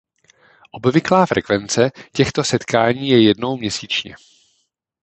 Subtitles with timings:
[0.71, 4.15] Obvyklá frekvence těchto setkání je jednou měsíčně.